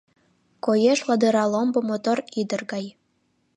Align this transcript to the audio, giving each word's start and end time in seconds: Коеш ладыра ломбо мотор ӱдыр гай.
Коеш 0.65 0.99
ладыра 1.07 1.43
ломбо 1.51 1.79
мотор 1.89 2.17
ӱдыр 2.39 2.61
гай. 2.71 2.85